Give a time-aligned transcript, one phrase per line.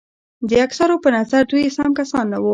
[0.49, 2.49] د اکثرو په نظر دوی سم کسان نه وو.